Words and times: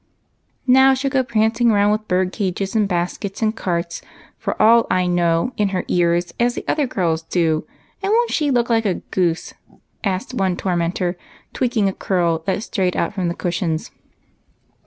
EAR 0.67 0.73
RINGS. 0.73 1.03
177" 1.05 1.21
Now 1.21 1.23
she 1.27 1.29
'11 1.29 1.29
go 1.29 1.31
prancing 1.31 1.71
round 1.71 1.91
with 1.91 2.07
bird 2.07 2.31
cages 2.33 2.75
and 2.75 2.87
baskets 2.87 3.41
and 3.43 3.55
carts 3.55 3.99
and 3.99 4.07
pigs, 4.09 4.33
for 4.43 4.59
all 4.59 4.87
I 4.89 5.05
know, 5.05 5.51
in 5.57 5.69
her 5.69 5.85
ears, 5.87 6.33
as 6.39 6.55
the 6.55 6.65
other 6.67 6.87
girls 6.87 7.21
do, 7.21 7.67
and 8.01 8.11
won't 8.11 8.31
she 8.31 8.49
look 8.49 8.67
like 8.67 8.87
a 8.87 8.95
goose?" 8.95 9.53
asked 10.03 10.33
one 10.33 10.57
tormentor, 10.57 11.17
tweaking 11.53 11.87
a 11.87 11.93
curl 11.93 12.39
that 12.47 12.63
strayed 12.63 12.97
out 12.97 13.13
from 13.13 13.27
the 13.27 13.35
cushions. 13.35 13.91